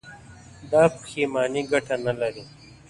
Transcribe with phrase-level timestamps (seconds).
[0.71, 2.43] دا پښېماني گټه نه لري.